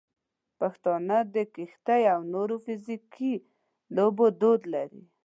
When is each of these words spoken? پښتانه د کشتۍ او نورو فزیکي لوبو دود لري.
پښتانه 0.59 1.17
د 1.35 1.35
کشتۍ 1.55 2.01
او 2.13 2.19
نورو 2.33 2.55
فزیکي 2.65 3.33
لوبو 3.95 4.25
دود 4.39 4.61
لري. 4.73 5.03